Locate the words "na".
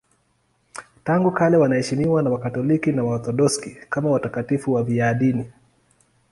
2.23-2.29, 2.91-3.03